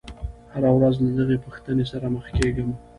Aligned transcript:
هره 0.53 0.71
ورځ 0.77 0.95
له 1.05 1.11
دغې 1.19 1.37
پوښتنې 1.45 1.85
سره 1.91 2.05
مخ 2.15 2.25
کېږم. 2.37 2.69